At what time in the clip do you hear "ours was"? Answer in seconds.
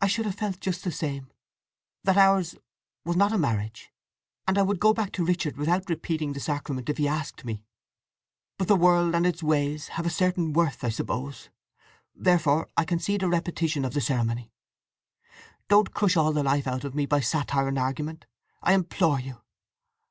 2.16-3.14